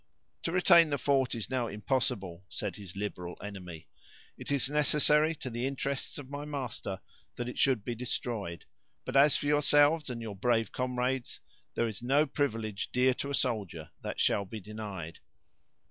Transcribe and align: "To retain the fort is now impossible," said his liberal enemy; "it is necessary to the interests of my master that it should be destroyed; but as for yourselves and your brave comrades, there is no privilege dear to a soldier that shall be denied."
"To 0.41 0.51
retain 0.51 0.89
the 0.89 0.97
fort 0.97 1.35
is 1.35 1.51
now 1.51 1.67
impossible," 1.67 2.43
said 2.49 2.75
his 2.75 2.95
liberal 2.95 3.37
enemy; 3.39 3.87
"it 4.35 4.51
is 4.51 4.67
necessary 4.67 5.35
to 5.35 5.51
the 5.51 5.67
interests 5.67 6.17
of 6.17 6.27
my 6.31 6.43
master 6.43 6.99
that 7.35 7.47
it 7.47 7.59
should 7.59 7.85
be 7.85 7.93
destroyed; 7.93 8.65
but 9.05 9.15
as 9.15 9.37
for 9.37 9.45
yourselves 9.45 10.09
and 10.09 10.19
your 10.19 10.35
brave 10.35 10.71
comrades, 10.71 11.39
there 11.75 11.87
is 11.87 12.01
no 12.01 12.25
privilege 12.25 12.89
dear 12.91 13.13
to 13.13 13.29
a 13.29 13.35
soldier 13.35 13.91
that 14.01 14.19
shall 14.19 14.43
be 14.43 14.59
denied." 14.59 15.19